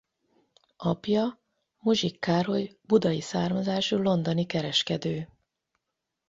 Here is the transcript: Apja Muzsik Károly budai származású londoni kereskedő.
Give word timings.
Apja 0.77 1.39
Muzsik 1.79 2.19
Károly 2.19 2.77
budai 2.85 3.21
származású 3.21 3.97
londoni 3.97 4.45
kereskedő. 4.45 5.27